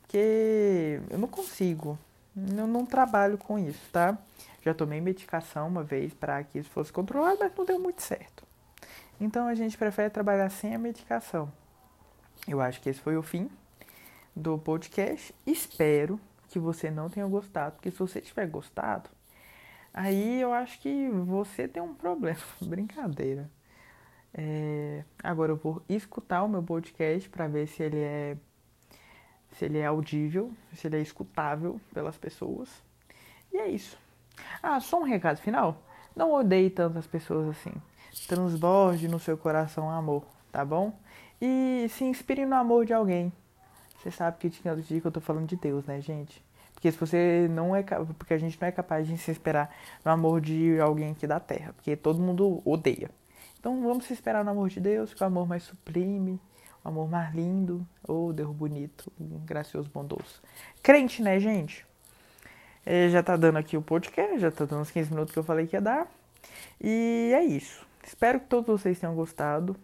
Porque 0.02 1.00
eu 1.10 1.18
não 1.18 1.28
consigo. 1.28 1.98
Eu 2.36 2.68
não 2.68 2.86
trabalho 2.86 3.38
com 3.38 3.58
isso, 3.58 3.82
tá? 3.92 4.18
Já 4.62 4.74
tomei 4.74 5.00
medicação 5.00 5.68
uma 5.68 5.84
vez 5.84 6.14
para 6.14 6.44
que 6.44 6.60
isso 6.60 6.70
fosse 6.70 6.92
controlado, 6.92 7.38
mas 7.40 7.54
não 7.56 7.64
deu 7.64 7.80
muito 7.80 8.02
certo. 8.02 8.44
Então 9.20 9.48
a 9.48 9.56
gente 9.56 9.78
prefere 9.78 10.10
trabalhar 10.10 10.50
sem 10.50 10.76
a 10.76 10.78
medicação. 10.78 11.50
Eu 12.46 12.60
acho 12.60 12.82
que 12.82 12.90
esse 12.90 13.00
foi 13.00 13.16
o 13.16 13.24
fim 13.24 13.50
do 14.36 14.58
podcast. 14.58 15.34
Espero 15.46 16.20
que 16.50 16.60
você 16.60 16.92
não 16.92 17.10
tenha 17.10 17.26
gostado, 17.28 17.76
porque 17.76 17.92
se 17.92 17.98
você 17.98 18.20
tiver 18.22 18.48
gostado, 18.48 19.10
aí 19.94 20.42
eu 20.42 20.54
acho 20.54 20.80
que 20.80 21.10
você 21.10 21.68
tem 21.68 21.82
um 21.82 21.94
problema. 21.94 22.40
Brincadeira. 22.62 23.50
É, 24.34 25.04
agora 25.24 25.54
eu 25.54 25.56
vou 25.56 25.82
escutar 25.88 26.44
o 26.44 26.50
meu 26.50 26.62
podcast 26.62 27.30
para 27.30 27.48
ver 27.48 27.68
se 27.68 27.82
ele 27.82 28.00
é 28.00 28.38
se 29.54 29.64
ele 29.64 29.78
é 29.78 29.86
audível, 29.86 30.52
se 30.74 30.86
ele 30.86 30.98
é 30.98 31.02
escutável 31.02 31.80
pelas 31.94 32.18
pessoas. 32.18 32.70
E 33.54 33.58
é 33.58 33.70
isso. 33.70 33.98
Ah, 34.62 34.82
só 34.82 35.00
um 35.00 35.04
recado 35.04 35.38
final. 35.38 35.82
Não 36.14 36.34
odeie 36.34 36.70
tantas 36.70 37.08
pessoas 37.08 37.48
assim. 37.48 37.72
Transborde 38.28 39.08
no 39.08 39.18
seu 39.18 39.38
coração 39.38 39.90
amor, 39.90 40.26
tá 40.52 40.66
bom? 40.66 40.94
E 41.42 41.88
se 41.90 42.04
inspire 42.04 42.46
no 42.46 42.56
amor 42.56 42.86
de 42.86 42.94
alguém. 42.94 43.32
Você 44.06 44.12
sabe 44.12 44.38
que 44.38 44.50
dia 44.50 45.02
que 45.02 45.08
eu 45.08 45.12
tô 45.12 45.20
falando 45.20 45.48
de 45.48 45.56
Deus, 45.56 45.84
né, 45.86 46.00
gente? 46.00 46.40
Porque 46.76 46.92
se 46.92 46.98
você 46.98 47.48
não 47.50 47.76
é 47.76 47.82
porque 48.20 48.36
a 48.36 48.38
gente 48.38 48.56
não 48.62 48.68
é 48.68 48.72
capaz 48.72 49.08
de 49.08 49.18
se 49.18 49.32
esperar 49.32 49.76
no 50.06 50.12
amor 50.12 50.40
de 50.40 50.80
alguém 50.80 51.14
aqui 51.14 51.26
da 51.26 51.40
terra, 51.40 51.74
porque 51.74 51.96
todo 51.96 52.22
mundo 52.22 52.62
odeia. 52.64 53.10
Então 53.60 53.82
vamos 53.82 54.06
se 54.06 54.14
esperar 54.14 54.46
no 54.46 54.52
amor 54.52 54.70
de 54.70 54.80
Deus, 54.80 55.12
que 55.12 55.24
é 55.24 55.26
o 55.26 55.28
amor 55.28 55.48
mais 55.48 55.64
sublime, 55.64 56.40
o 56.84 56.88
amor 56.88 57.10
mais 57.10 57.34
lindo, 57.34 57.84
ou 58.08 58.30
oh, 58.30 58.34
Deus 58.34 58.56
bonito, 58.56 59.12
gracioso, 59.44 59.90
bondoso. 59.92 60.40
Crente, 60.84 61.24
né, 61.24 61.40
gente? 61.40 61.84
É, 62.86 63.10
já 63.10 63.24
tá 63.24 63.36
dando 63.36 63.58
aqui 63.58 63.76
o 63.76 63.82
podcast, 63.82 64.38
já 64.38 64.52
tá 64.52 64.66
dando 64.66 64.82
uns 64.82 64.92
15 64.92 65.10
minutos 65.10 65.34
que 65.34 65.40
eu 65.40 65.44
falei 65.44 65.66
que 65.66 65.76
ia 65.76 65.82
dar. 65.82 66.08
E 66.80 67.32
é 67.34 67.44
isso. 67.44 67.84
Espero 68.06 68.40
que 68.40 68.46
todos 68.46 68.68
vocês 68.68 69.00
tenham 69.00 69.16
gostado. 69.16 69.76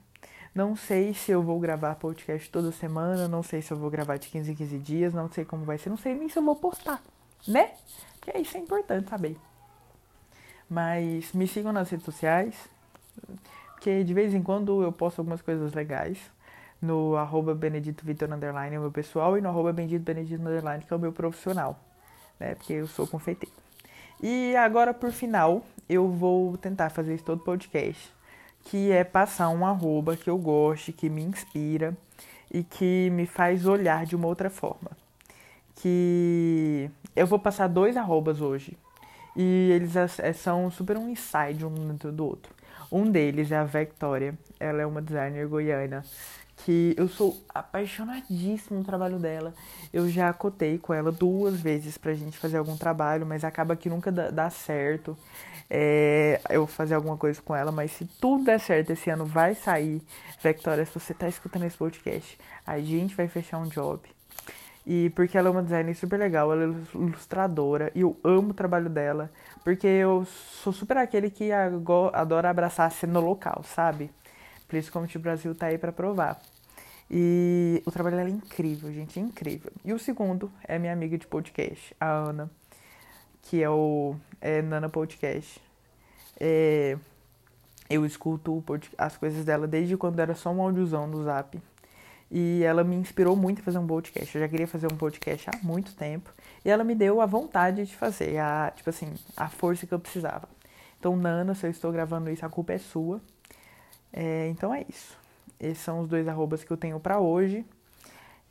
Não 0.53 0.75
sei 0.75 1.13
se 1.13 1.31
eu 1.31 1.41
vou 1.41 1.59
gravar 1.59 1.95
podcast 1.95 2.49
toda 2.49 2.71
semana, 2.71 3.27
não 3.27 3.41
sei 3.41 3.61
se 3.61 3.71
eu 3.71 3.77
vou 3.77 3.89
gravar 3.89 4.17
de 4.17 4.27
15 4.27 4.51
em 4.51 4.55
15 4.55 4.77
dias, 4.79 5.13
não 5.13 5.31
sei 5.31 5.45
como 5.45 5.63
vai 5.63 5.77
ser, 5.77 5.89
não 5.89 5.97
sei 5.97 6.13
nem 6.13 6.27
se 6.27 6.37
eu 6.37 6.43
vou 6.43 6.55
postar, 6.57 7.01
né? 7.47 7.71
Que 8.19 8.37
isso 8.37 8.57
é 8.57 8.59
importante 8.59 9.09
saber. 9.09 9.37
Mas 10.69 11.31
me 11.33 11.47
sigam 11.47 11.71
nas 11.71 11.89
redes 11.89 12.05
sociais, 12.05 12.69
que 13.79 14.03
de 14.03 14.13
vez 14.13 14.33
em 14.33 14.43
quando 14.43 14.83
eu 14.83 14.91
posto 14.91 15.19
algumas 15.19 15.41
coisas 15.41 15.73
legais. 15.73 16.17
No 16.81 17.15
arroba 17.15 17.53
Benedito 17.53 18.03
Vitor 18.03 18.31
Underline 18.31 18.75
é 18.75 18.79
o 18.79 18.81
meu 18.81 18.91
pessoal 18.91 19.37
e 19.37 19.41
no 19.41 19.49
arroba 19.49 19.71
Bendito 19.71 20.01
Benedito 20.01 20.41
Underline 20.41 20.83
que 20.83 20.91
é 20.91 20.95
o 20.95 20.99
meu 20.99 21.13
profissional, 21.13 21.79
né? 22.39 22.55
Porque 22.55 22.73
eu 22.73 22.87
sou 22.87 23.05
confeiteiro. 23.05 23.55
E 24.21 24.55
agora, 24.55 24.93
por 24.93 25.11
final, 25.11 25.63
eu 25.87 26.07
vou 26.09 26.57
tentar 26.57 26.89
fazer 26.89 27.13
isso 27.13 27.23
todo 27.23 27.43
podcast, 27.43 28.11
que 28.63 28.91
é 28.91 29.03
passar 29.03 29.49
um 29.49 29.65
arroba 29.65 30.15
que 30.15 30.29
eu 30.29 30.37
goste, 30.37 30.91
que 30.91 31.09
me 31.09 31.21
inspira 31.21 31.95
e 32.51 32.63
que 32.63 33.09
me 33.11 33.25
faz 33.25 33.65
olhar 33.65 34.05
de 34.05 34.15
uma 34.15 34.27
outra 34.27 34.49
forma. 34.49 34.91
Que 35.75 36.89
eu 37.15 37.25
vou 37.25 37.39
passar 37.39 37.67
dois 37.67 37.97
arrobas 37.97 38.41
hoje. 38.41 38.77
E 39.35 39.71
eles 39.71 39.95
é, 39.95 40.33
são 40.33 40.69
super 40.69 40.97
um 40.97 41.09
inside 41.09 41.65
um 41.65 41.73
dentro 41.73 42.11
do 42.11 42.25
outro. 42.25 42.53
Um 42.91 43.09
deles 43.09 43.51
é 43.51 43.57
a 43.57 43.63
Victoria. 43.63 44.37
Ela 44.59 44.81
é 44.81 44.85
uma 44.85 45.01
designer 45.01 45.47
goiana 45.47 46.03
que 46.57 46.93
eu 46.97 47.07
sou 47.07 47.41
apaixonadíssimo 47.49 48.79
no 48.79 48.85
trabalho 48.85 49.17
dela. 49.17 49.53
Eu 49.91 50.07
já 50.09 50.31
cotei 50.33 50.77
com 50.77 50.93
ela 50.93 51.11
duas 51.11 51.59
vezes 51.59 51.97
pra 51.97 52.13
gente 52.13 52.37
fazer 52.37 52.57
algum 52.57 52.77
trabalho, 52.77 53.25
mas 53.25 53.43
acaba 53.43 53.75
que 53.75 53.89
nunca 53.89 54.11
dá 54.11 54.49
certo 54.49 55.17
é, 55.73 56.41
eu 56.49 56.67
fazer 56.67 56.95
alguma 56.95 57.15
coisa 57.15 57.41
com 57.41 57.55
ela. 57.55 57.71
Mas 57.71 57.91
se 57.91 58.03
tudo 58.05 58.43
der 58.43 58.59
certo, 58.59 58.91
esse 58.91 59.09
ano 59.09 59.25
vai 59.25 59.55
sair. 59.55 60.01
Victoria, 60.43 60.85
se 60.85 60.93
você 60.93 61.13
tá 61.13 61.29
escutando 61.29 61.63
esse 61.63 61.77
podcast, 61.77 62.37
a 62.67 62.77
gente 62.79 63.15
vai 63.15 63.29
fechar 63.29 63.57
um 63.57 63.69
job. 63.69 64.01
E 64.85 65.11
porque 65.11 65.37
ela 65.37 65.47
é 65.47 65.51
uma 65.51 65.63
designer 65.63 65.95
super 65.95 66.19
legal, 66.19 66.51
ela 66.51 66.63
é 66.65 66.97
ilustradora 66.97 67.91
e 67.95 68.01
eu 68.01 68.17
amo 68.23 68.49
o 68.49 68.53
trabalho 68.53 68.89
dela, 68.89 69.31
porque 69.63 69.85
eu 69.85 70.25
sou 70.25 70.73
super 70.73 70.97
aquele 70.97 71.29
que 71.29 71.51
adora 71.51 72.49
abraçar 72.49 72.87
a 72.87 72.89
cena 72.89 73.19
local, 73.19 73.63
sabe? 73.63 74.09
Por 74.67 74.77
isso 74.77 74.91
como 74.91 75.05
o 75.05 75.19
Brasil 75.19 75.53
tá 75.53 75.67
aí 75.67 75.77
para 75.77 75.91
provar. 75.91 76.41
E 77.09 77.83
o 77.85 77.91
trabalho 77.91 78.17
dela 78.17 78.29
é 78.29 78.33
incrível, 78.33 78.91
gente, 78.91 79.19
é 79.19 79.21
incrível. 79.21 79.71
E 79.85 79.93
o 79.93 79.99
segundo 79.99 80.51
é 80.63 80.79
minha 80.79 80.93
amiga 80.93 81.17
de 81.17 81.27
podcast, 81.27 81.95
a 81.99 82.07
Ana, 82.07 82.49
que 83.41 83.61
é 83.61 83.69
o 83.69 84.15
é 84.39 84.61
Nana 84.61 84.89
Podcast. 84.89 85.61
É, 86.39 86.97
eu 87.89 88.05
escuto 88.05 88.63
as 88.97 89.17
coisas 89.17 89.45
dela 89.45 89.67
desde 89.67 89.97
quando 89.97 90.19
era 90.19 90.33
só 90.33 90.49
um 90.51 90.61
audiozão 90.61 91.07
no 91.07 91.23
Zap. 91.23 91.61
E 92.33 92.63
ela 92.63 92.83
me 92.83 92.95
inspirou 92.95 93.35
muito 93.35 93.59
a 93.59 93.63
fazer 93.63 93.77
um 93.77 93.85
podcast. 93.85 94.33
Eu 94.33 94.41
já 94.41 94.47
queria 94.47 94.67
fazer 94.67 94.91
um 94.91 94.95
podcast 94.95 95.49
há 95.49 95.59
muito 95.61 95.93
tempo. 95.93 96.33
E 96.63 96.69
ela 96.69 96.83
me 96.83 96.95
deu 96.95 97.19
a 97.19 97.25
vontade 97.25 97.85
de 97.85 97.93
fazer, 97.93 98.37
a, 98.37 98.71
tipo 98.73 98.89
assim, 98.89 99.13
a 99.35 99.49
força 99.49 99.85
que 99.85 99.93
eu 99.93 99.99
precisava. 99.99 100.47
Então, 100.97 101.15
Nana, 101.17 101.53
se 101.53 101.67
eu 101.67 101.71
estou 101.71 101.91
gravando 101.91 102.29
isso, 102.29 102.45
a 102.45 102.49
culpa 102.49 102.71
é 102.71 102.77
sua. 102.77 103.19
É, 104.13 104.47
então 104.47 104.73
é 104.73 104.85
isso. 104.87 105.17
Esses 105.59 105.83
são 105.83 105.99
os 105.99 106.07
dois 106.07 106.27
arrobas 106.27 106.63
que 106.63 106.71
eu 106.71 106.77
tenho 106.77 106.99
para 106.99 107.19
hoje. 107.19 107.65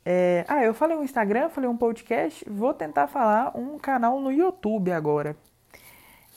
É, 0.03 0.45
ah, 0.47 0.63
eu 0.63 0.73
falei 0.73 0.97
um 0.97 1.03
Instagram, 1.03 1.49
falei 1.49 1.69
um 1.69 1.77
podcast. 1.77 2.43
Vou 2.49 2.73
tentar 2.73 3.07
falar 3.07 3.55
um 3.55 3.77
canal 3.77 4.19
no 4.19 4.31
YouTube 4.31 4.91
agora. 4.91 5.35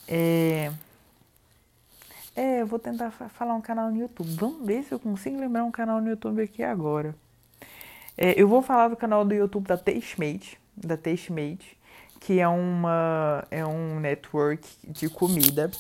É, 0.07 0.71
é 2.37 2.61
eu 2.63 2.67
vou 2.67 2.79
tentar 2.79 3.11
falar 3.11 3.55
um 3.55 3.61
canal 3.61 3.91
no 3.91 3.97
YouTube. 3.97 4.29
Vamos 4.37 4.67
ver 4.67 4.83
se 4.85 4.93
eu 4.93 5.01
consigo 5.01 5.39
lembrar 5.39 5.65
um 5.65 5.71
canal 5.71 6.01
no 6.01 6.09
YouTube 6.09 6.43
aqui 6.43 6.63
agora. 6.63 7.15
É, 8.17 8.41
eu 8.41 8.47
vou 8.47 8.63
falar 8.63 8.89
do 8.89 8.97
canal 8.97 9.25
do 9.25 9.35
YouTube 9.35 9.67
da 9.67 9.77
Tastemade, 9.77 10.59
da 10.77 10.97
Tastemade, 10.97 11.77
que 12.21 12.39
é 12.39 12.47
uma 12.47 13.45
é 13.51 13.67
um 13.67 13.99
network 13.99 14.69
de 14.87 15.09
comida 15.09 15.71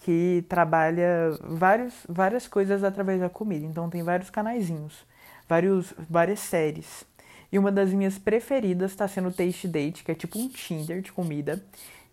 que 0.00 0.44
trabalha 0.48 1.38
vários, 1.42 1.94
várias 2.08 2.48
coisas 2.48 2.84
através 2.84 3.20
da 3.20 3.30
comida. 3.30 3.64
Então 3.64 3.88
tem 3.88 4.02
vários 4.02 4.30
canaizinhos, 4.30 5.06
vários, 5.48 5.94
várias 6.08 6.40
séries. 6.40 7.04
E 7.50 7.58
uma 7.58 7.72
das 7.72 7.92
minhas 7.92 8.18
preferidas 8.18 8.90
está 8.90 9.08
sendo 9.08 9.28
o 9.28 9.32
Taste 9.32 9.66
Date, 9.66 10.04
que 10.04 10.12
é 10.12 10.14
tipo 10.14 10.38
um 10.38 10.48
Tinder 10.48 11.00
de 11.00 11.12
comida. 11.12 11.62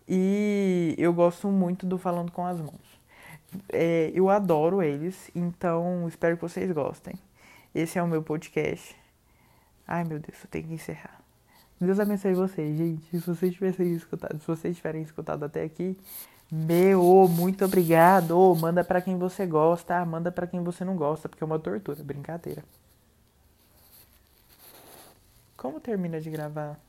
E 0.08 0.94
eu 0.98 1.12
gosto 1.12 1.48
muito 1.48 1.84
do 1.84 1.98
Falando 1.98 2.32
com 2.32 2.46
as 2.46 2.58
Mãos. 2.58 2.96
É, 3.68 4.10
eu 4.14 4.28
adoro 4.30 4.82
eles, 4.82 5.30
então 5.34 6.06
espero 6.08 6.36
que 6.36 6.42
vocês 6.42 6.70
gostem. 6.72 7.14
Esse 7.74 7.98
é 7.98 8.02
o 8.02 8.08
meu 8.08 8.22
podcast. 8.22 8.96
Ai 9.86 10.04
meu 10.04 10.18
Deus, 10.18 10.38
eu 10.42 10.50
tenho 10.50 10.66
que 10.66 10.74
encerrar. 10.74 11.20
Deus 11.78 12.00
abençoe 12.00 12.34
vocês, 12.34 12.76
gente. 12.76 13.04
Se 13.10 13.26
vocês 13.26 13.52
tiverem 13.52 13.94
escutado, 13.94 14.38
se 14.40 14.46
vocês 14.46 14.76
tiverem 14.76 15.02
escutado 15.02 15.44
até 15.44 15.62
aqui, 15.62 15.96
meu, 16.50 17.28
muito 17.28 17.64
obrigado. 17.64 18.54
Manda 18.56 18.82
para 18.82 19.00
quem 19.00 19.18
você 19.18 19.44
gosta, 19.46 20.02
manda 20.04 20.32
para 20.32 20.46
quem 20.46 20.62
você 20.62 20.84
não 20.84 20.96
gosta, 20.96 21.28
porque 21.28 21.44
é 21.44 21.46
uma 21.46 21.58
tortura, 21.58 22.02
brincadeira. 22.02 22.64
Como 25.56 25.80
termina 25.80 26.20
de 26.20 26.30
gravar? 26.30 26.85